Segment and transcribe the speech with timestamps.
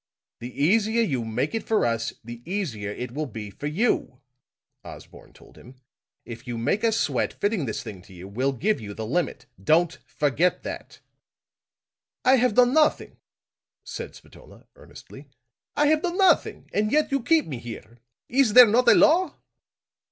[0.39, 4.19] "The easier you make it for us, the easier it will be for you,"
[4.83, 5.75] Osborne told him.
[6.25, 9.45] "If you make us sweat, fitting this thing to you, we'll give you the limit.
[9.63, 11.01] Don't forget that."
[12.25, 13.17] "I have done nothing,"
[13.83, 15.29] said Spatola, earnestly.
[15.75, 16.67] "I have done nothing.
[16.73, 17.99] And yet you keep me here.
[18.27, 19.35] Is there not a law?"